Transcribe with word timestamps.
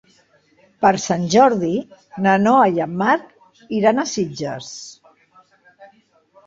Per 0.85 0.91
Sant 1.03 1.27
Jordi 1.33 1.69
na 2.27 2.33
Noa 2.47 2.65
i 2.79 2.83
en 2.87 2.97
Marc 3.03 3.71
iran 3.83 4.01
a 4.01 4.09
Sitges. 4.17 4.75